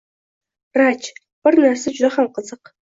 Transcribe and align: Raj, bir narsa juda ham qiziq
Raj, 0.81 1.11
bir 1.49 1.61
narsa 1.63 1.97
juda 2.01 2.15
ham 2.19 2.37
qiziq 2.41 2.79